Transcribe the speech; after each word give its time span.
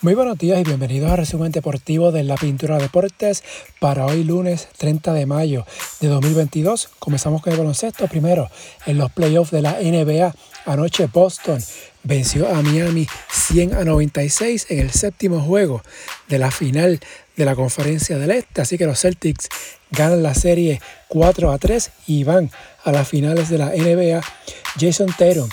Muy 0.00 0.14
buenos 0.14 0.38
días 0.38 0.60
y 0.60 0.62
bienvenidos 0.62 1.10
al 1.10 1.16
resumen 1.16 1.50
deportivo 1.50 2.12
de 2.12 2.22
la 2.22 2.36
Pintura 2.36 2.78
Deportes 2.78 3.42
para 3.80 4.06
hoy 4.06 4.22
lunes 4.22 4.68
30 4.76 5.12
de 5.12 5.26
mayo 5.26 5.66
de 5.98 6.06
2022. 6.06 6.90
Comenzamos 7.00 7.42
con 7.42 7.52
el 7.52 7.58
baloncesto 7.58 8.06
primero 8.06 8.48
en 8.86 8.96
los 8.96 9.10
playoffs 9.10 9.50
de 9.50 9.60
la 9.60 9.72
NBA. 9.82 10.32
Anoche 10.66 11.08
Boston 11.12 11.60
venció 12.04 12.48
a 12.48 12.62
Miami 12.62 13.08
100 13.28 13.74
a 13.74 13.82
96 13.82 14.66
en 14.68 14.78
el 14.78 14.92
séptimo 14.92 15.40
juego 15.40 15.82
de 16.28 16.38
la 16.38 16.52
final 16.52 17.00
de 17.36 17.44
la 17.44 17.56
Conferencia 17.56 18.18
del 18.18 18.30
Este. 18.30 18.62
Así 18.62 18.78
que 18.78 18.86
los 18.86 19.00
Celtics 19.00 19.48
ganan 19.90 20.22
la 20.22 20.34
serie 20.34 20.80
4 21.08 21.50
a 21.50 21.58
3 21.58 21.90
y 22.06 22.22
van 22.22 22.52
a 22.84 22.92
las 22.92 23.08
finales 23.08 23.48
de 23.48 23.58
la 23.58 23.70
NBA. 23.70 24.20
Jason 24.78 25.08
Tatum 25.18 25.48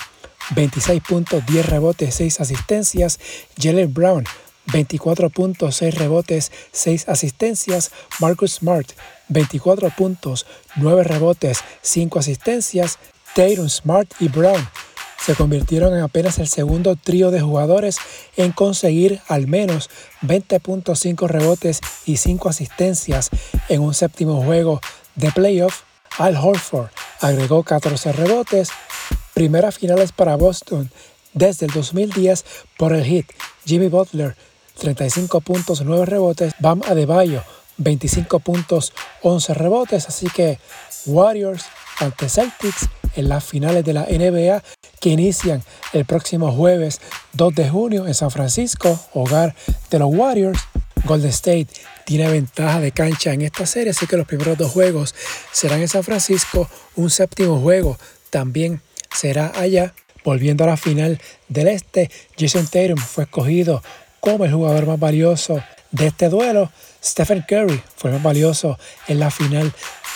26 0.51 1.01
puntos, 1.01 1.45
10 1.45 1.65
rebotes, 1.65 2.15
6 2.15 2.41
asistencias. 2.41 3.19
Jalen 3.57 3.93
Brown, 3.93 4.23
24 4.71 5.29
puntos, 5.29 5.75
6 5.77 5.95
rebotes, 5.95 6.51
6 6.71 7.09
asistencias. 7.09 7.91
Marcus 8.19 8.55
Smart, 8.55 8.87
24 9.29 9.89
puntos, 9.91 10.45
9 10.75 11.03
rebotes, 11.03 11.59
5 11.81 12.19
asistencias. 12.19 12.99
Tatum, 13.33 13.69
Smart 13.69 14.09
y 14.19 14.29
Brown 14.29 14.65
se 15.25 15.33
convirtieron 15.33 15.95
en 15.95 16.01
apenas 16.01 16.37
el 16.37 16.47
segundo 16.47 16.95
trío 16.95 17.31
de 17.31 17.41
jugadores 17.41 17.97
en 18.37 18.51
conseguir 18.51 19.21
al 19.27 19.47
menos 19.47 19.89
20.5 20.21 21.27
rebotes 21.27 21.79
y 22.05 22.17
5 22.17 22.47
asistencias 22.47 23.31
en 23.67 23.81
un 23.81 23.95
séptimo 23.95 24.43
juego 24.43 24.81
de 25.15 25.31
playoff. 25.31 25.81
Al 26.19 26.37
Horford 26.37 26.89
agregó 27.21 27.63
14 27.63 28.13
rebotes, 28.13 28.69
primeras 29.35 29.77
finales 29.77 30.11
para 30.13 30.37
Boston 30.37 30.89
desde 31.33 31.67
el 31.67 31.73
2010 31.73 32.43
por 32.77 32.93
el 32.93 33.03
hit. 33.03 33.27
Jimmy 33.65 33.89
Butler, 33.89 34.35
35 34.79 35.41
puntos, 35.41 35.81
9 35.81 36.05
rebotes. 36.05 36.53
Bam 36.59 36.81
Adebayo, 36.87 37.43
25 37.77 38.39
puntos, 38.39 38.93
11 39.21 39.53
rebotes. 39.53 40.07
Así 40.07 40.27
que 40.27 40.57
Warriors 41.05 41.65
ante 41.99 42.29
Celtics 42.29 42.87
en 43.15 43.29
las 43.29 43.43
finales 43.43 43.83
de 43.83 43.93
la 43.93 44.03
NBA 44.03 44.63
que 44.99 45.09
inician 45.09 45.63
el 45.93 46.05
próximo 46.05 46.51
jueves 46.53 46.99
2 47.33 47.55
de 47.55 47.69
junio 47.69 48.07
en 48.07 48.13
San 48.13 48.31
Francisco, 48.31 48.99
hogar 49.13 49.53
de 49.91 49.99
los 49.99 50.09
Warriors. 50.11 50.59
Golden 51.03 51.29
State 51.29 51.67
tiene 52.05 52.27
ventaja 52.29 52.79
de 52.79 52.91
cancha 52.91 53.31
en 53.33 53.41
esta 53.41 53.67
serie, 53.67 53.91
así 53.91 54.07
que 54.07 54.17
los 54.17 54.25
primeros 54.25 54.57
dos 54.57 54.71
juegos 54.71 55.13
serán 55.51 55.81
en 55.81 55.87
San 55.87 56.03
Francisco, 56.03 56.67
un 56.95 57.11
séptimo 57.11 57.59
juego 57.59 57.97
también 58.31 58.81
será 59.15 59.51
allá. 59.55 59.93
Volviendo 60.23 60.63
a 60.63 60.67
la 60.67 60.77
final 60.77 61.21
del 61.47 61.67
este, 61.67 62.09
Jason 62.37 62.65
Tatum 62.65 62.97
fue 62.97 63.25
escogido 63.25 63.83
como 64.19 64.45
el 64.45 64.51
jugador 64.51 64.87
más 64.87 64.99
valioso 64.99 65.61
de 65.91 66.07
este 66.07 66.29
duelo. 66.29 66.71
Stephen 67.03 67.45
Curry 67.47 67.81
fue 67.95 68.09
el 68.09 68.15
más 68.15 68.23
valioso 68.23 68.79
en 69.07 69.19
la 69.19 69.29
final 69.29 69.71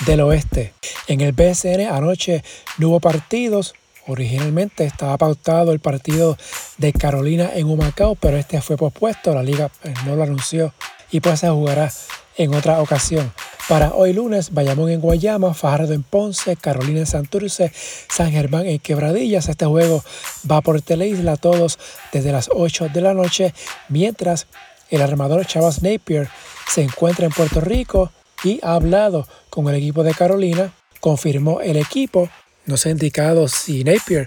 del 0.08 0.22
oeste. 0.22 0.74
En 1.08 1.22
el 1.22 1.34
BSN 1.34 1.82
anoche 1.92 2.44
no 2.80 2.90
hubo 2.90 3.00
partidos. 3.00 3.76
Originalmente 4.08 4.86
estaba 4.86 5.16
pautado 5.18 5.72
el 5.72 5.80
partido 5.80 6.36
de 6.78 6.92
Carolina 6.92 7.52
en 7.54 7.68
Humacao, 7.68 8.16
pero 8.16 8.38
este 8.38 8.60
fue 8.62 8.78
pospuesto. 8.78 9.36
La 9.36 9.44
liga 9.44 9.70
eh, 9.84 9.94
no 10.06 10.16
lo 10.16 10.24
anunció 10.24 10.74
y 11.12 11.20
pues 11.20 11.42
se 11.42 11.50
jugará 11.50 11.92
en 12.38 12.56
otra 12.56 12.82
ocasión. 12.82 13.32
Para 13.70 13.94
hoy 13.94 14.14
lunes, 14.14 14.52
Bayamón 14.52 14.90
en 14.90 15.00
Guayama, 15.00 15.54
Fajardo 15.54 15.94
en 15.94 16.02
Ponce, 16.02 16.56
Carolina 16.56 17.02
en 17.02 17.06
Santurce, 17.06 17.72
San 18.10 18.32
Germán 18.32 18.66
en 18.66 18.80
Quebradillas. 18.80 19.48
Este 19.48 19.68
juego 19.68 20.04
va 20.50 20.62
por 20.62 20.82
Teleisla 20.82 21.38
todos 21.38 21.78
desde 22.12 22.32
las 22.32 22.50
8 22.52 22.90
de 22.92 23.02
la 23.02 23.14
noche, 23.14 23.54
mientras 23.88 24.48
el 24.90 25.04
armador 25.04 25.46
Chavas 25.46 25.84
Napier 25.84 26.30
se 26.68 26.82
encuentra 26.82 27.28
en 27.28 27.32
Puerto 27.32 27.62
Rico 27.62 28.12
y 28.44 28.60
ha 28.64 28.74
hablado 28.74 29.28
con 29.52 29.70
el 29.70 29.76
equipo 29.76 30.02
de 30.02 30.16
Carolina. 30.16 30.74
Confirmó 31.00 31.62
el 31.62 31.78
equipo. 31.78 32.28
No 32.66 32.76
se 32.76 32.90
ha 32.90 32.92
indicado 32.92 33.48
si 33.48 33.84
Napier 33.84 34.26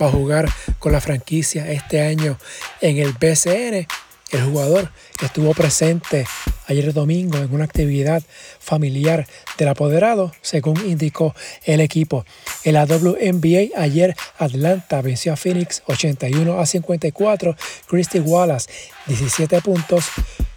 va 0.00 0.08
a 0.08 0.12
jugar 0.12 0.50
con 0.78 0.92
la 0.92 1.00
franquicia 1.00 1.72
este 1.72 2.02
año 2.02 2.36
en 2.82 2.98
el 2.98 3.14
BCN. 3.14 3.86
El 4.32 4.44
jugador 4.44 4.90
estuvo 5.22 5.52
presente 5.52 6.26
ayer 6.66 6.94
domingo 6.94 7.36
en 7.36 7.52
una 7.52 7.64
actividad 7.64 8.22
familiar 8.58 9.26
del 9.58 9.68
apoderado, 9.68 10.32
según 10.40 10.78
indicó 10.86 11.34
el 11.64 11.80
equipo. 11.80 12.24
En 12.64 12.72
la 12.72 12.86
WNBA 12.86 13.78
ayer 13.78 14.16
Atlanta 14.38 15.02
venció 15.02 15.34
a 15.34 15.36
Phoenix 15.36 15.82
81 15.84 16.58
a 16.58 16.64
54, 16.64 17.56
Christy 17.86 18.20
Wallace 18.20 18.70
17 19.06 19.60
puntos, 19.60 20.06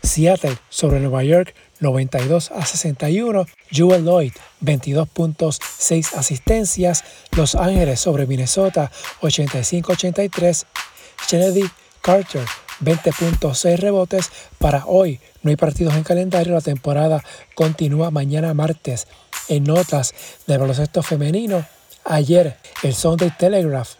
Seattle 0.01 0.57
sobre 0.69 1.01
Nueva 1.01 1.25
York 1.25 1.53
92 1.81 2.51
a 2.51 2.65
61, 2.65 3.45
Jewel 3.69 4.05
Lloyd 4.05 4.31
22 4.61 5.09
puntos, 5.09 5.59
6 5.79 6.13
asistencias, 6.13 7.03
Los 7.31 7.55
Ángeles 7.55 7.99
sobre 7.99 8.25
Minnesota 8.25 8.89
85 9.19 9.91
83, 9.91 10.65
Kennedy 11.27 11.69
Carter 12.01 12.45
20.6 12.81 13.77
rebotes. 13.77 14.31
Para 14.57 14.85
hoy 14.85 15.19
no 15.41 15.49
hay 15.49 15.55
partidos 15.55 15.95
en 15.95 16.03
calendario. 16.03 16.53
La 16.53 16.61
temporada 16.61 17.23
continúa 17.53 18.11
mañana 18.11 18.53
martes. 18.53 19.07
En 19.47 19.63
notas 19.63 20.13
del 20.47 20.59
baloncesto 20.59 21.03
femenino, 21.03 21.65
ayer 22.03 22.57
el 22.83 22.95
Sunday 22.95 23.31
Telegraph 23.37 23.93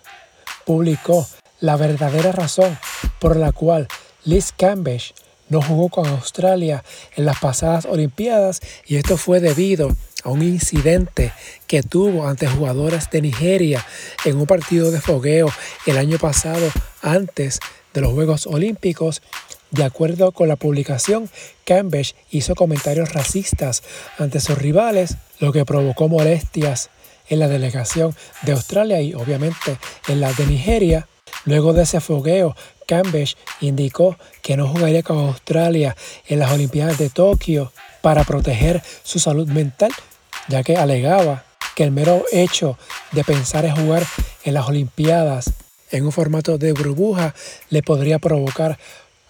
publicó 0.65 1.27
la 1.59 1.75
verdadera 1.77 2.31
razón 2.31 2.77
por 3.19 3.37
la 3.37 3.51
cual 3.51 3.87
Liz 4.23 4.51
Cambridge 4.55 5.13
no 5.49 5.61
jugó 5.61 5.89
con 5.89 6.07
Australia 6.07 6.83
en 7.15 7.25
las 7.25 7.39
pasadas 7.39 7.85
Olimpiadas 7.85 8.61
y 8.85 8.95
esto 8.95 9.17
fue 9.17 9.39
debido 9.39 9.95
a 10.23 10.29
un 10.29 10.41
incidente 10.41 11.33
que 11.67 11.83
tuvo 11.83 12.27
ante 12.27 12.47
jugadoras 12.47 13.09
de 13.11 13.21
Nigeria 13.21 13.85
en 14.25 14.37
un 14.37 14.47
partido 14.47 14.89
de 14.89 14.99
fogueo 14.99 15.51
el 15.85 15.97
año 15.97 16.17
pasado 16.17 16.67
antes 17.01 17.59
de 17.95 18.01
los 18.01 18.13
Juegos 18.13 18.45
Olímpicos. 18.45 19.23
De 19.71 19.83
acuerdo 19.83 20.31
con 20.31 20.47
la 20.47 20.57
publicación, 20.57 21.29
Cambridge 21.63 22.15
hizo 22.29 22.53
comentarios 22.53 23.13
racistas 23.13 23.81
ante 24.19 24.39
sus 24.39 24.57
rivales, 24.57 25.15
lo 25.39 25.51
que 25.51 25.65
provocó 25.65 26.07
molestias 26.07 26.91
en 27.27 27.39
la 27.39 27.47
delegación 27.47 28.15
de 28.43 28.51
Australia 28.51 29.01
y 29.01 29.15
obviamente 29.15 29.77
en 30.07 30.21
la 30.21 30.31
de 30.33 30.45
Nigeria. 30.45 31.07
Luego 31.45 31.73
de 31.73 31.83
ese 31.83 31.99
fogueo, 31.99 32.55
Cambridge 32.87 33.35
indicó 33.61 34.17
que 34.41 34.57
no 34.57 34.67
jugaría 34.67 35.01
con 35.01 35.17
Australia 35.17 35.95
en 36.27 36.39
las 36.39 36.51
Olimpiadas 36.51 36.99
de 36.99 37.09
Tokio 37.09 37.71
para 38.01 38.23
proteger 38.23 38.83
su 39.03 39.19
salud 39.19 39.47
mental, 39.47 39.91
ya 40.47 40.63
que 40.63 40.77
alegaba 40.77 41.43
que 41.75 41.83
el 41.83 41.91
mero 41.91 42.23
hecho 42.31 42.77
de 43.11 43.23
pensar 43.23 43.65
en 43.65 43.75
jugar 43.75 44.05
en 44.43 44.53
las 44.53 44.67
Olimpiadas 44.67 45.51
en 45.91 46.05
un 46.05 46.11
formato 46.11 46.57
de 46.57 46.73
burbuja 46.73 47.33
le 47.69 47.83
podría 47.83 48.19
provocar 48.19 48.77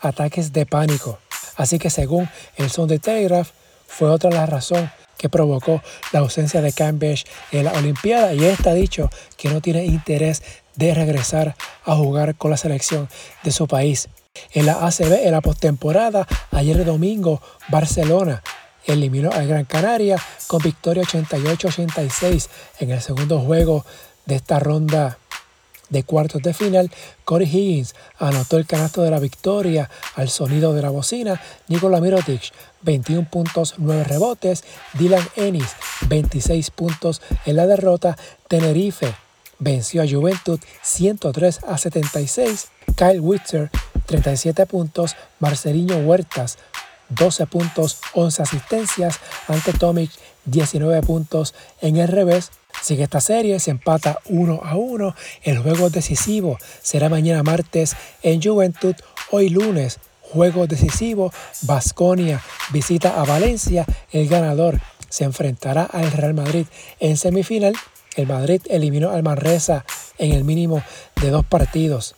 ataques 0.01 0.53
de 0.53 0.65
pánico. 0.65 1.19
Así 1.55 1.79
que 1.79 1.89
según 1.89 2.29
el 2.57 2.69
Sunday 2.69 2.99
Telegraph, 2.99 3.49
fue 3.87 4.09
otra 4.09 4.29
la 4.29 4.45
razón 4.45 4.91
que 5.17 5.29
provocó 5.29 5.81
la 6.11 6.19
ausencia 6.19 6.61
de 6.61 6.73
Cambridge 6.73 7.25
en 7.51 7.65
la 7.65 7.73
Olimpiada 7.73 8.33
y 8.33 8.43
está 8.43 8.73
dicho 8.73 9.09
que 9.37 9.49
no 9.49 9.61
tiene 9.61 9.85
interés 9.85 10.43
de 10.75 10.93
regresar 10.93 11.55
a 11.85 11.95
jugar 11.95 12.35
con 12.35 12.51
la 12.51 12.57
selección 12.57 13.07
de 13.43 13.51
su 13.51 13.67
país. 13.67 14.09
En 14.51 14.65
la 14.65 14.85
ACB, 14.85 15.25
en 15.25 15.31
la 15.31 15.41
postemporada, 15.41 16.27
ayer 16.51 16.83
domingo, 16.83 17.41
Barcelona 17.69 18.43
eliminó 18.85 19.31
a 19.31 19.43
Gran 19.43 19.65
Canaria 19.65 20.21
con 20.47 20.61
victoria 20.61 21.03
88-86 21.03 22.49
en 22.79 22.91
el 22.91 23.01
segundo 23.01 23.39
juego 23.39 23.85
de 24.25 24.35
esta 24.35 24.59
ronda 24.59 25.17
de 25.89 26.03
cuartos 26.03 26.41
de 26.41 26.53
final, 26.53 26.91
Corey 27.23 27.47
Higgins 27.47 27.95
anotó 28.17 28.57
el 28.57 28.65
canasto 28.65 29.01
de 29.01 29.11
la 29.11 29.19
victoria 29.19 29.89
al 30.15 30.29
sonido 30.29 30.73
de 30.73 30.81
la 30.81 30.89
bocina. 30.89 31.41
Nikola 31.67 32.01
Mirotic, 32.01 32.51
21 32.81 33.29
puntos, 33.29 33.75
9 33.77 34.03
rebotes. 34.03 34.63
Dylan 34.93 35.27
Ennis, 35.35 35.75
26 36.07 36.71
puntos 36.71 37.21
en 37.45 37.55
la 37.55 37.67
derrota. 37.67 38.17
Tenerife 38.47 39.15
venció 39.59 40.01
a 40.01 40.07
Juventud 40.07 40.59
103 40.81 41.59
a 41.67 41.77
76. 41.77 42.67
Kyle 42.95 43.19
Witzer, 43.19 43.69
37 44.05 44.65
puntos. 44.65 45.15
Marcelinho 45.39 45.97
Huertas, 45.97 46.57
12 47.09 47.45
puntos, 47.47 47.99
11 48.13 48.41
asistencias. 48.41 49.19
Ante 49.47 49.73
Tomic, 49.73 50.11
19 50.45 51.01
puntos 51.01 51.53
en 51.81 51.97
el 51.97 52.07
revés. 52.07 52.51
Sigue 52.81 53.03
esta 53.03 53.21
serie 53.21 53.59
se 53.59 53.71
empata 53.71 54.19
1 54.25 54.61
a 54.63 54.75
1. 54.75 55.15
El 55.43 55.59
juego 55.59 55.89
decisivo 55.89 56.57
será 56.81 57.09
mañana 57.09 57.43
martes 57.43 57.95
en 58.21 58.41
Juventud. 58.41 58.95
Hoy 59.31 59.49
lunes, 59.49 59.99
juego 60.21 60.67
decisivo. 60.67 61.31
Basconia 61.63 62.41
visita 62.71 63.19
a 63.19 63.25
Valencia. 63.25 63.85
El 64.11 64.27
ganador 64.27 64.79
se 65.09 65.23
enfrentará 65.23 65.83
al 65.83 66.11
Real 66.11 66.33
Madrid 66.33 66.67
en 66.99 67.17
semifinal. 67.17 67.73
El 68.15 68.27
Madrid 68.27 68.61
eliminó 68.69 69.11
al 69.11 69.23
Manresa 69.23 69.85
en 70.17 70.31
el 70.33 70.43
mínimo 70.43 70.81
de 71.21 71.29
dos 71.29 71.45
partidos. 71.45 72.15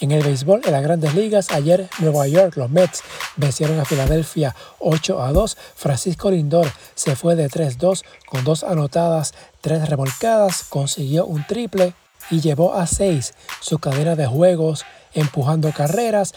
En 0.00 0.10
el 0.10 0.22
béisbol, 0.22 0.62
en 0.64 0.72
las 0.72 0.82
grandes 0.82 1.14
ligas, 1.14 1.50
ayer 1.50 1.88
Nueva 2.00 2.26
York, 2.26 2.56
los 2.56 2.68
Mets 2.68 3.02
vencieron 3.36 3.78
a 3.78 3.84
Filadelfia 3.84 4.54
8 4.80 5.22
a 5.22 5.32
2. 5.32 5.56
Francisco 5.76 6.30
Lindor 6.30 6.70
se 6.94 7.14
fue 7.16 7.36
de 7.36 7.48
3-2 7.48 8.02
con 8.26 8.44
dos 8.44 8.64
anotadas, 8.64 9.34
tres 9.64 9.88
remolcadas, 9.88 10.62
consiguió 10.68 11.24
un 11.24 11.46
triple 11.46 11.94
y 12.30 12.42
llevó 12.42 12.74
a 12.74 12.86
6 12.86 13.32
su 13.60 13.78
cadena 13.78 14.14
de 14.14 14.26
juegos 14.26 14.84
empujando 15.14 15.72
carreras, 15.72 16.34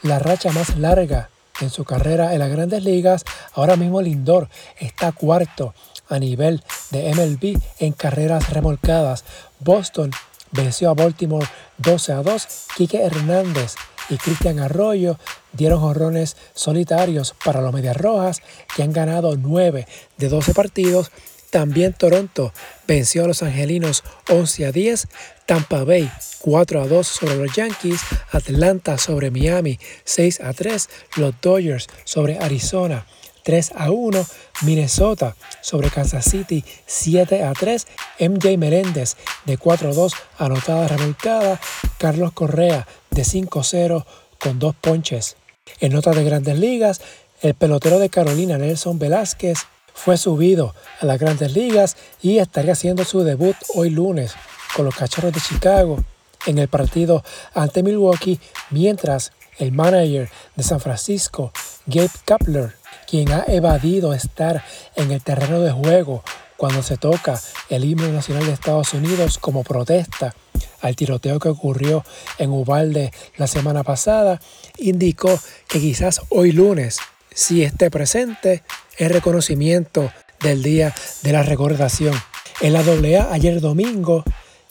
la 0.00 0.18
racha 0.18 0.50
más 0.52 0.78
larga 0.78 1.28
en 1.60 1.68
su 1.68 1.84
carrera 1.84 2.32
en 2.32 2.38
las 2.38 2.48
grandes 2.50 2.82
ligas. 2.82 3.26
Ahora 3.52 3.76
mismo 3.76 4.00
Lindor 4.00 4.48
está 4.78 5.12
cuarto 5.12 5.74
a 6.08 6.18
nivel 6.18 6.64
de 6.92 7.14
MLB 7.14 7.60
en 7.78 7.92
carreras 7.92 8.48
remolcadas. 8.48 9.24
Boston 9.60 10.10
venció 10.50 10.88
a 10.88 10.94
Baltimore 10.94 11.46
12 11.76 12.12
a 12.14 12.22
2. 12.22 12.48
Quique 12.74 13.02
Hernández 13.02 13.74
y 14.08 14.16
Cristian 14.16 14.60
Arroyo 14.60 15.18
dieron 15.52 15.80
jorrones 15.80 16.38
solitarios 16.54 17.34
para 17.44 17.60
los 17.60 17.74
Medias 17.74 17.98
Rojas, 17.98 18.40
que 18.74 18.82
han 18.82 18.94
ganado 18.94 19.36
9 19.36 19.86
de 20.16 20.28
12 20.30 20.54
partidos. 20.54 21.10
También 21.50 21.92
Toronto 21.92 22.52
venció 22.86 23.24
a 23.24 23.26
los 23.28 23.42
Angelinos 23.42 24.04
11 24.28 24.66
a 24.66 24.72
10, 24.72 25.08
Tampa 25.46 25.84
Bay 25.84 26.10
4 26.40 26.82
a 26.82 26.86
2 26.86 27.06
sobre 27.06 27.36
los 27.36 27.54
Yankees, 27.54 28.00
Atlanta 28.32 28.98
sobre 28.98 29.30
Miami 29.30 29.78
6 30.04 30.40
a 30.40 30.52
3, 30.52 30.88
los 31.16 31.34
Dodgers 31.40 31.88
sobre 32.04 32.38
Arizona 32.38 33.06
3 33.46 33.72
a 33.76 33.92
1. 33.92 34.26
Minnesota 34.62 35.36
sobre 35.60 35.90
Kansas 35.90 36.24
City 36.24 36.64
7 36.86 37.44
a 37.44 37.52
3. 37.52 37.86
MJ 38.18 38.58
Meréndez 38.58 39.16
de 39.44 39.56
4 39.56 39.90
a 39.90 39.92
2, 39.92 40.12
anotada 40.38 40.88
remolcada. 40.88 41.60
Carlos 41.98 42.32
Correa 42.32 42.88
de 43.10 43.24
5 43.24 43.60
a 43.60 43.64
0 43.64 44.06
con 44.40 44.58
dos 44.58 44.74
ponches. 44.74 45.36
En 45.78 45.92
nota 45.92 46.10
de 46.10 46.24
grandes 46.24 46.58
ligas, 46.58 47.00
el 47.40 47.54
pelotero 47.54 48.00
de 48.00 48.08
Carolina 48.08 48.58
Nelson 48.58 48.98
Velázquez 48.98 49.58
fue 49.96 50.16
subido 50.16 50.74
a 51.00 51.06
las 51.06 51.18
grandes 51.18 51.52
ligas 51.52 51.96
y 52.22 52.38
estaría 52.38 52.72
haciendo 52.72 53.04
su 53.04 53.24
debut 53.24 53.56
hoy 53.74 53.90
lunes 53.90 54.34
con 54.76 54.84
los 54.84 54.94
Cachorros 54.94 55.32
de 55.32 55.40
Chicago 55.40 55.98
en 56.46 56.58
el 56.58 56.68
partido 56.68 57.24
ante 57.54 57.82
Milwaukee, 57.82 58.38
mientras 58.70 59.32
el 59.58 59.72
manager 59.72 60.30
de 60.54 60.62
San 60.62 60.80
Francisco, 60.80 61.50
Gabe 61.86 62.10
Kapler, 62.24 62.76
quien 63.08 63.32
ha 63.32 63.44
evadido 63.48 64.14
estar 64.14 64.62
en 64.94 65.10
el 65.10 65.22
terreno 65.22 65.60
de 65.60 65.72
juego 65.72 66.22
cuando 66.56 66.82
se 66.82 66.96
toca 66.96 67.40
el 67.68 67.84
himno 67.84 68.08
nacional 68.08 68.46
de 68.46 68.52
Estados 68.52 68.94
Unidos 68.94 69.38
como 69.38 69.64
protesta 69.64 70.34
al 70.80 70.94
tiroteo 70.94 71.38
que 71.38 71.48
ocurrió 71.48 72.04
en 72.38 72.50
Ubalde 72.50 73.12
la 73.36 73.46
semana 73.46 73.82
pasada, 73.82 74.40
indicó 74.78 75.38
que 75.68 75.80
quizás 75.80 76.20
hoy 76.28 76.52
lunes, 76.52 76.98
si 77.34 77.62
esté 77.62 77.90
presente, 77.90 78.62
es 78.96 79.10
reconocimiento 79.10 80.10
del 80.40 80.62
Día 80.62 80.94
de 81.22 81.32
la 81.32 81.42
Recordación. 81.42 82.14
En 82.60 82.72
la 82.72 82.80
AA 82.80 83.32
ayer 83.32 83.60
domingo, 83.60 84.24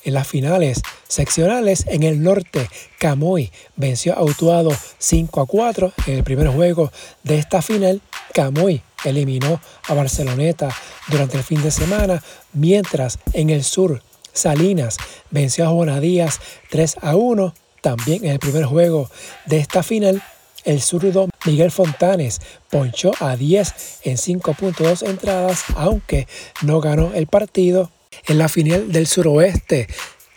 en 0.03 0.13
las 0.13 0.27
finales 0.27 0.81
seccionales 1.07 1.85
en 1.87 2.03
el 2.03 2.21
norte, 2.21 2.69
Camoy 2.99 3.51
venció 3.75 4.15
a 4.15 4.23
Utuado 4.23 4.71
5 4.97 5.41
a 5.41 5.45
4 5.45 5.93
en 6.07 6.17
el 6.17 6.23
primer 6.23 6.47
juego 6.47 6.91
de 7.23 7.37
esta 7.37 7.61
final. 7.61 8.01
Camoy 8.33 8.81
eliminó 9.03 9.61
a 9.87 9.93
Barceloneta 9.93 10.69
durante 11.07 11.37
el 11.37 11.43
fin 11.43 11.61
de 11.61 11.71
semana, 11.71 12.23
mientras 12.53 13.19
en 13.33 13.49
el 13.49 13.63
sur 13.63 14.01
Salinas 14.33 14.97
venció 15.31 15.65
a 15.65 15.69
Juanadías 15.69 16.39
3 16.69 16.97
a 17.01 17.15
1. 17.15 17.53
También 17.81 18.25
en 18.25 18.31
el 18.31 18.39
primer 18.39 18.65
juego 18.65 19.09
de 19.45 19.59
esta 19.59 19.83
final, 19.83 20.21
el 20.63 20.81
zurdo 20.81 21.29
Miguel 21.45 21.71
Fontanes 21.71 22.41
ponchó 22.69 23.11
a 23.19 23.35
10 23.35 23.73
en 24.03 24.17
5.2 24.17 25.07
entradas, 25.07 25.63
aunque 25.75 26.27
no 26.61 26.81
ganó 26.81 27.13
el 27.13 27.27
partido. 27.27 27.91
En 28.27 28.37
la 28.37 28.49
final 28.49 28.91
del 28.91 29.07
suroeste, 29.07 29.87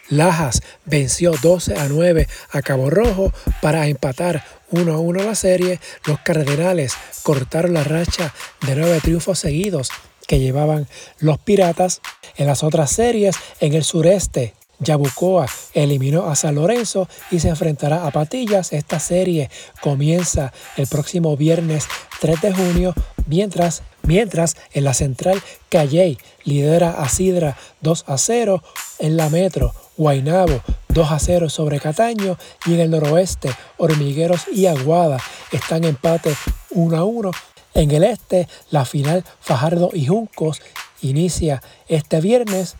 Lajas 0.09 0.63
venció 0.85 1.33
12 1.43 1.77
a 1.77 1.89
9 1.89 2.27
a 2.51 2.63
Cabo 2.63 2.91
Rojo 2.91 3.33
para 3.61 3.87
empatar 3.87 4.45
1 4.71 4.93
a 4.93 4.99
1 4.99 5.23
la 5.23 5.35
serie. 5.35 5.81
Los 6.07 6.21
Cardenales 6.21 6.95
cortaron 7.23 7.75
la 7.75 7.85
racha 7.85 8.35
de 8.67 8.75
nueve 8.75 9.01
triunfos 9.03 9.39
seguidos 9.39 9.91
que 10.27 10.41
llevaban 10.41 10.89
los 11.19 11.39
Piratas. 11.39 12.01
En 12.37 12.47
las 12.47 12.63
otras 12.63 12.91
series, 12.91 13.37
en 13.61 13.75
el 13.75 13.85
sureste, 13.85 14.55
Yabucoa 14.81 15.47
eliminó 15.75 16.29
a 16.29 16.37
San 16.37 16.55
Lorenzo 16.55 17.09
y 17.31 17.41
se 17.41 17.49
enfrentará 17.49 18.07
a 18.07 18.11
Patillas. 18.11 18.73
Esta 18.73 19.01
serie 19.01 19.51
comienza 19.81 20.53
el 20.77 20.87
próximo 20.87 21.37
viernes 21.37 21.87
3 22.21 22.41
de 22.41 22.53
junio, 22.53 22.95
mientras, 23.27 23.83
mientras 24.03 24.57
en 24.73 24.85
la 24.85 24.95
central 24.95 25.43
Calley 25.69 26.19
lidera 26.45 27.03
a 27.03 27.09
Sidra 27.09 27.57
2 27.81 28.05
a 28.07 28.19
0, 28.19 28.63
en 28.99 29.17
la 29.17 29.29
Metro 29.31 29.75
Guainabo 29.97 30.63
2 30.89 31.11
a 31.11 31.19
0 31.19 31.49
sobre 31.49 31.81
Cataño 31.81 32.39
y 32.67 32.75
en 32.75 32.81
el 32.81 32.91
noroeste 32.91 33.51
Hormigueros 33.77 34.47
y 34.53 34.67
Aguada 34.67 35.19
están 35.53 35.85
empate 35.85 36.35
1 36.71 36.97
a 36.97 37.05
1. 37.05 37.31
En 37.75 37.91
el 37.91 38.05
este 38.05 38.49
la 38.71 38.85
final 38.85 39.25
Fajardo 39.41 39.91
y 39.93 40.07
Juncos 40.07 40.61
inicia 41.03 41.63
este 41.89 42.21
viernes 42.21 42.77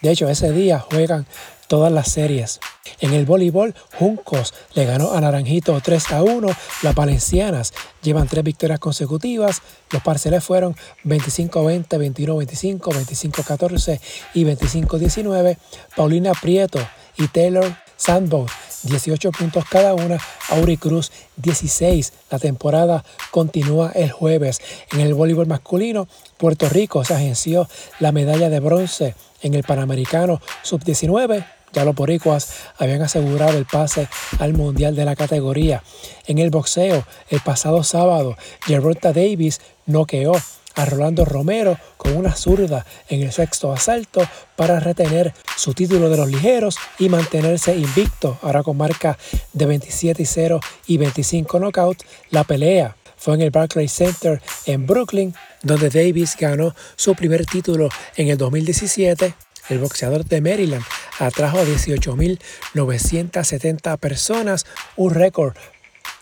de 0.00 0.10
hecho, 0.10 0.28
ese 0.28 0.52
día 0.52 0.78
juegan 0.78 1.26
todas 1.70 1.92
las 1.92 2.10
series. 2.10 2.58
En 3.00 3.12
el 3.12 3.26
voleibol, 3.26 3.74
Juncos 3.94 4.54
le 4.74 4.86
ganó 4.86 5.12
a 5.12 5.20
Naranjito 5.20 5.80
3 5.80 6.12
a 6.12 6.22
1. 6.22 6.48
Las 6.82 6.94
Valencianas 6.94 7.72
llevan 8.02 8.26
tres 8.26 8.42
victorias 8.42 8.80
consecutivas. 8.80 9.62
Los 9.92 10.02
parceles 10.02 10.42
fueron 10.42 10.74
25-20, 11.04 11.86
21-25, 11.86 12.80
25-14 12.80 14.00
y 14.34 14.44
25-19. 14.44 15.58
Paulina 15.94 16.32
Prieto 16.32 16.80
y 17.16 17.28
Taylor 17.28 17.72
Sandbow 18.00 18.46
18 18.82 19.30
puntos 19.32 19.64
cada 19.70 19.94
una. 19.94 20.18
Auri 20.48 20.78
Cruz 20.78 21.12
16. 21.36 22.12
La 22.30 22.38
temporada 22.38 23.04
continúa 23.30 23.92
el 23.94 24.10
jueves. 24.10 24.60
En 24.92 25.00
el 25.00 25.12
voleibol 25.12 25.46
masculino, 25.46 26.08
Puerto 26.38 26.68
Rico 26.68 27.04
se 27.04 27.14
agenció 27.14 27.68
la 27.98 28.10
medalla 28.10 28.48
de 28.48 28.60
bronce 28.60 29.14
en 29.42 29.52
el 29.52 29.64
Panamericano 29.64 30.40
Sub-19. 30.62 31.44
Ya 31.72 31.84
los 31.84 31.94
boricuas 31.94 32.52
habían 32.78 33.02
asegurado 33.02 33.56
el 33.56 33.66
pase 33.66 34.08
al 34.38 34.54
Mundial 34.54 34.96
de 34.96 35.04
la 35.04 35.14
categoría. 35.14 35.84
En 36.26 36.38
el 36.38 36.50
boxeo, 36.50 37.04
el 37.28 37.40
pasado 37.40 37.84
sábado, 37.84 38.36
Gerberta 38.66 39.12
Davis 39.12 39.60
noqueó 39.86 40.32
a 40.80 40.86
Rolando 40.86 41.26
Romero 41.26 41.78
con 41.98 42.16
una 42.16 42.34
zurda 42.34 42.86
en 43.08 43.22
el 43.22 43.30
sexto 43.32 43.72
asalto 43.72 44.26
para 44.56 44.80
retener 44.80 45.34
su 45.56 45.74
título 45.74 46.08
de 46.08 46.16
los 46.16 46.28
ligeros 46.28 46.76
y 46.98 47.10
mantenerse 47.10 47.76
invicto, 47.76 48.38
ahora 48.42 48.62
con 48.62 48.78
marca 48.78 49.18
de 49.52 49.66
27 49.66 50.22
y 50.22 50.26
0 50.26 50.60
y 50.86 50.96
25 50.96 51.58
knockouts. 51.58 52.06
La 52.30 52.44
pelea 52.44 52.96
fue 53.16 53.34
en 53.34 53.42
el 53.42 53.50
Barclays 53.50 53.92
Center 53.92 54.40
en 54.64 54.86
Brooklyn, 54.86 55.34
donde 55.62 55.90
Davis 55.90 56.34
ganó 56.38 56.74
su 56.96 57.14
primer 57.14 57.44
título 57.44 57.90
en 58.16 58.28
el 58.28 58.38
2017. 58.38 59.34
El 59.68 59.80
boxeador 59.80 60.24
de 60.24 60.40
Maryland 60.40 60.84
atrajo 61.18 61.58
a 61.58 61.64
18.970 61.64 63.98
personas, 63.98 64.64
un 64.96 65.14
récord 65.14 65.54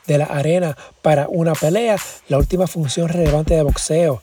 de 0.08 0.18
la 0.18 0.24
arena 0.24 0.76
para 1.02 1.28
una 1.28 1.52
pelea, 1.52 1.96
la 2.28 2.38
última 2.38 2.66
función 2.66 3.08
relevante 3.08 3.54
de 3.54 3.62
boxeo 3.62 4.22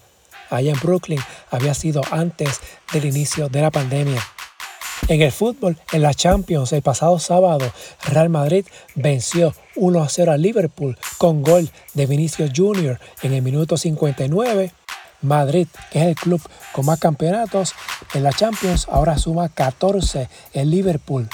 allá 0.50 0.72
en 0.72 0.80
Brooklyn 0.80 1.20
había 1.52 1.74
sido 1.74 2.02
antes 2.12 2.62
del 2.94 3.06
inicio 3.06 3.50
de 3.50 3.62
la 3.62 3.72
pandemia. 3.72 4.22
En 5.08 5.22
el 5.22 5.32
fútbol, 5.32 5.78
en 5.92 6.02
la 6.02 6.14
Champions, 6.14 6.74
el 6.74 6.82
pasado 6.82 7.20
sábado, 7.20 7.72
Real 8.06 8.30
Madrid 8.30 8.66
venció 8.96 9.54
1 9.76 10.02
a 10.02 10.10
0 10.10 10.32
a 10.32 10.38
Liverpool 10.38 10.98
con 11.18 11.44
gol 11.44 11.70
de 11.94 12.08
Vinicius 12.08 12.52
Jr. 12.56 13.00
en 13.22 13.34
el 13.34 13.42
minuto 13.42 13.78
59. 13.78 14.72
Madrid, 15.22 15.68
es 15.92 16.04
el 16.04 16.16
club 16.16 16.42
con 16.72 16.86
más 16.86 17.00
campeonatos 17.00 17.74
en 18.14 18.24
la 18.24 18.32
Champions, 18.32 18.88
ahora 18.90 19.18
suma 19.18 19.50
14. 19.50 20.28
El 20.54 20.72
Liverpool 20.72 21.30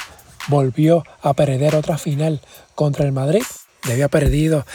volvió 0.48 1.06
a 1.22 1.34
perder 1.34 1.76
otra 1.76 1.98
final 1.98 2.42
contra 2.76 3.06
el 3.06 3.12
Madrid. 3.12 3.44
Había 3.84 4.10
perdido 4.10 4.66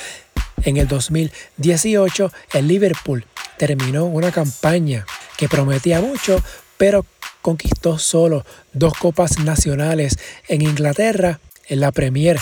en 0.64 0.76
el 0.76 0.88
2018. 0.88 2.32
El 2.54 2.68
Liverpool 2.68 3.26
terminó 3.58 4.04
una 4.04 4.32
campaña 4.32 5.06
que 5.36 5.48
prometía 5.48 6.00
mucho, 6.00 6.42
pero 6.76 7.06
conquistó 7.42 7.98
solo 7.98 8.44
dos 8.72 8.94
copas 8.94 9.38
nacionales 9.38 10.18
en 10.48 10.62
Inglaterra. 10.62 11.40
En 11.68 11.80
la 11.80 11.92
Premier 11.92 12.38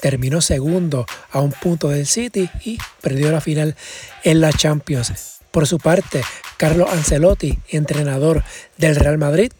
terminó 0.00 0.40
segundo 0.40 1.06
a 1.30 1.40
un 1.40 1.52
punto 1.52 1.88
del 1.88 2.06
City 2.06 2.50
y 2.64 2.78
perdió 3.00 3.30
la 3.30 3.40
final 3.40 3.76
en 4.24 4.40
la 4.40 4.52
Champions. 4.52 5.40
Por 5.50 5.66
su 5.66 5.78
parte, 5.78 6.22
Carlos 6.56 6.88
Ancelotti, 6.92 7.58
entrenador 7.68 8.44
del 8.76 8.96
Real 8.96 9.18
Madrid, 9.18 9.52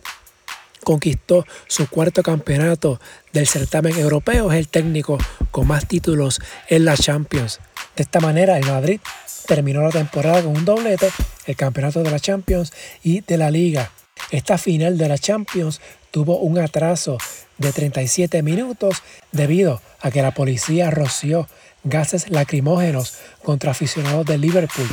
conquistó 0.85 1.45
su 1.67 1.89
cuarto 1.89 2.23
campeonato 2.23 3.01
del 3.33 3.49
certamen 3.49 3.99
europeo, 3.99 4.53
es 4.53 4.59
el 4.59 4.69
técnico 4.69 5.19
con 5.51 5.67
más 5.67 5.89
títulos 5.89 6.41
en 6.69 6.85
la 6.85 6.97
Champions. 6.97 7.61
De 7.97 8.03
esta 8.03 8.21
manera, 8.21 8.59
el 8.59 8.67
Madrid 8.67 9.01
terminó 9.47 9.81
la 9.81 9.91
temporada 9.91 10.43
con 10.43 10.57
un 10.57 10.65
doblete, 10.67 11.09
el 11.47 11.57
campeonato 11.57 12.03
de 12.03 12.11
la 12.11 12.21
Champions 12.21 12.73
y 13.03 13.23
de 13.23 13.39
la 13.39 13.51
Liga. 13.51 13.91
Esta 14.31 14.59
final 14.59 14.99
de 14.99 15.09
la 15.09 15.17
Champions 15.17 15.81
tuvo 16.11 16.39
un 16.39 16.59
atraso 16.59 17.17
de 17.57 17.73
37 17.73 18.43
minutos 18.43 19.03
debido 19.33 19.81
a 20.01 20.11
que 20.11 20.21
la 20.21 20.33
policía 20.33 20.91
roció 20.91 21.49
gases 21.85 22.29
lacrimógenos 22.29 23.15
contra 23.43 23.71
aficionados 23.71 24.27
de 24.27 24.37
Liverpool 24.37 24.89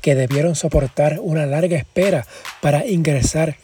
que 0.00 0.14
debieron 0.14 0.56
soportar 0.56 1.20
una 1.20 1.46
larga 1.46 1.76
espera 1.76 2.26
para 2.60 2.86
ingresar 2.86 3.58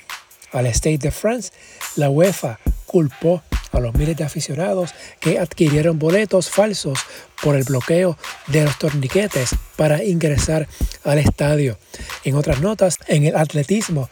al 0.52 0.66
Stade 0.66 0.98
de 0.98 1.10
France. 1.10 1.50
La 1.96 2.08
UEFA 2.10 2.60
culpó 2.86 3.42
a 3.72 3.80
los 3.80 3.94
miles 3.94 4.16
de 4.16 4.24
aficionados 4.24 4.92
que 5.20 5.38
adquirieron 5.38 5.98
boletos 5.98 6.50
falsos 6.50 6.98
por 7.42 7.56
el 7.56 7.64
bloqueo 7.64 8.16
de 8.46 8.64
los 8.64 8.78
torniquetes 8.78 9.50
para 9.76 10.02
ingresar 10.04 10.68
al 11.04 11.18
estadio. 11.18 11.78
En 12.24 12.34
otras 12.34 12.60
notas, 12.60 12.98
en 13.06 13.24
el 13.24 13.36
atletismo, 13.36 14.08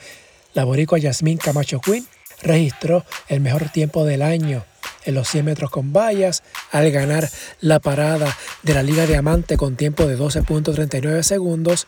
la 0.52 0.64
boricua 0.64 0.98
Yasmín 0.98 1.38
Camacho 1.38 1.80
Quinn 1.80 2.06
registró 2.42 3.04
el 3.28 3.40
mejor 3.40 3.70
tiempo 3.70 4.04
del 4.04 4.22
año 4.22 4.64
en 5.04 5.14
los 5.14 5.28
100 5.28 5.44
metros 5.44 5.70
con 5.70 5.92
vallas 5.92 6.42
al 6.70 6.90
ganar 6.90 7.28
la 7.60 7.80
parada 7.80 8.36
de 8.62 8.74
la 8.74 8.82
Liga 8.82 9.06
Diamante 9.06 9.56
con 9.56 9.76
tiempo 9.76 10.06
de 10.06 10.18
12.39 10.18 11.22
segundos. 11.22 11.86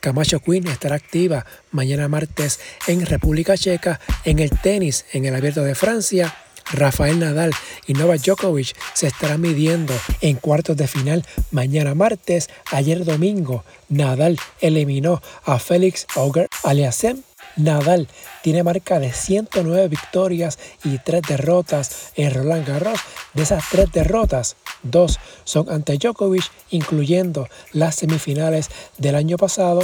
Camacho 0.00 0.40
Quinn 0.40 0.66
estará 0.68 0.96
activa 0.96 1.44
mañana 1.72 2.08
martes 2.08 2.58
en 2.86 3.04
República 3.04 3.56
Checa 3.56 4.00
en 4.24 4.38
el 4.38 4.50
tenis 4.50 5.04
en 5.12 5.26
el 5.26 5.34
Abierto 5.34 5.62
de 5.62 5.74
Francia. 5.74 6.34
Rafael 6.72 7.18
Nadal 7.18 7.52
y 7.86 7.94
Novak 7.94 8.22
Djokovic 8.22 8.76
se 8.94 9.06
estarán 9.06 9.40
midiendo 9.40 9.94
en 10.20 10.36
cuartos 10.36 10.76
de 10.76 10.86
final 10.86 11.24
mañana 11.50 11.94
martes. 11.94 12.48
Ayer 12.70 13.04
domingo, 13.04 13.64
Nadal 13.88 14.38
eliminó 14.60 15.20
a 15.44 15.58
Félix 15.58 16.06
Auger 16.16 16.48
Aliassime 16.62 17.22
Nadal 17.56 18.08
tiene 18.42 18.62
marca 18.62 18.98
de 18.98 19.12
109 19.12 19.88
victorias 19.88 20.58
y 20.84 20.98
3 20.98 21.22
derrotas 21.28 22.12
en 22.16 22.32
Roland 22.32 22.66
Garros. 22.66 23.00
De 23.34 23.42
esas 23.42 23.64
3 23.70 23.90
derrotas, 23.92 24.56
2 24.82 25.18
son 25.44 25.70
ante 25.70 25.98
Djokovic, 25.98 26.44
incluyendo 26.70 27.48
las 27.72 27.96
semifinales 27.96 28.70
del 28.98 29.14
año 29.14 29.36
pasado. 29.36 29.80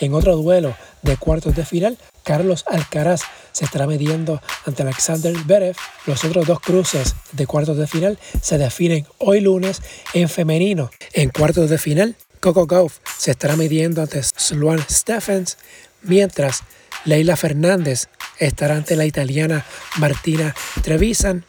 En 0.00 0.14
otro 0.14 0.36
duelo 0.36 0.74
de 1.04 1.16
cuartos 1.16 1.54
de 1.54 1.64
final, 1.64 1.98
Carlos 2.24 2.64
Alcaraz 2.66 3.20
se 3.52 3.64
estará 3.66 3.86
midiendo 3.86 4.40
ante 4.66 4.82
Alexander 4.82 5.36
Berev. 5.44 5.76
Los 6.06 6.24
otros 6.24 6.46
dos 6.46 6.60
cruces 6.60 7.14
de 7.32 7.46
cuartos 7.46 7.76
de 7.76 7.86
final 7.86 8.18
se 8.40 8.58
definen 8.58 9.06
hoy 9.18 9.40
lunes 9.40 9.82
en 10.14 10.28
femenino. 10.28 10.90
En 11.12 11.28
cuartos 11.28 11.70
de 11.70 11.78
final, 11.78 12.16
Coco 12.40 12.66
Gauff 12.66 12.98
se 13.16 13.30
estará 13.30 13.56
midiendo 13.56 14.02
ante 14.02 14.22
Sloane 14.22 14.82
Stephens, 14.90 15.58
mientras 16.02 16.62
Leila 17.04 17.36
Fernández 17.36 18.08
estará 18.38 18.76
ante 18.76 18.96
la 18.96 19.06
italiana 19.06 19.64
Martina 19.98 20.54
Trevisan. 20.82 21.44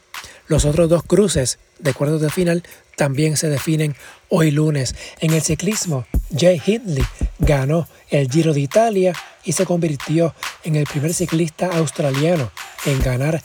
Los 0.48 0.66
otros 0.66 0.90
dos 0.90 1.04
cruces 1.04 1.60
de 1.80 1.94
cuartos 1.94 2.22
de 2.22 2.30
final 2.30 2.64
también 2.96 3.38
se 3.38 3.50
definen 3.50 3.96
hoy 4.30 4.52
lunes. 4.52 4.96
En 5.20 5.34
el 5.34 5.42
ciclismo, 5.42 6.06
Jay 6.38 6.62
Hindley 6.64 7.06
ganó 7.40 7.88
el 8.10 8.30
Giro 8.30 8.54
de 8.54 8.60
Italia 8.62 9.14
y 9.46 9.54
se 9.54 9.66
convirtió 9.66 10.34
en 10.64 10.76
el 10.76 10.86
primer 10.86 11.14
ciclista 11.14 11.68
australiano 11.78 12.52
en 12.86 13.00
ganar 13.00 13.42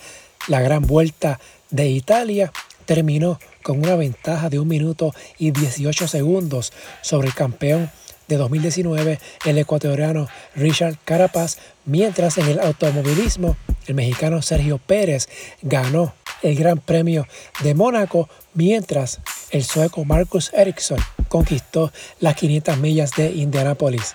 la 0.49 0.61
Gran 0.61 0.83
Vuelta 0.83 1.39
de 1.71 1.89
Italia. 1.89 2.53
Terminó 2.87 3.39
con 3.63 3.79
una 3.79 3.95
ventaja 3.95 4.49
de 4.49 4.59
un 4.59 4.67
minuto 4.67 5.15
y 5.39 5.53
18 5.53 6.09
segundos 6.09 6.73
sobre 7.03 7.29
el 7.29 7.35
campeón 7.35 7.91
de 8.27 8.37
2019 8.37 9.19
el 9.45 9.59
ecuatoriano 9.59 10.29
Richard 10.55 10.97
Carapaz, 11.05 11.59
mientras 11.85 12.39
en 12.39 12.47
el 12.47 12.61
automovilismo 12.61 13.57
el 13.87 13.95
mexicano 13.95 14.41
Sergio 14.41 14.79
Pérez 14.79 15.29
ganó 15.63 16.15
el 16.43 16.55
Gran 16.55 16.79
Premio 16.79 17.27
de 17.63 17.75
Mónaco, 17.75 18.29
mientras 18.55 19.21
el 19.51 19.65
sueco 19.65 20.05
Marcus 20.05 20.53
Ericsson 20.55 20.99
conquistó 21.29 21.93
las 22.21 22.37
500 22.37 22.79
millas 22.79 23.11
de 23.17 23.33
Indianápolis. 23.33 24.15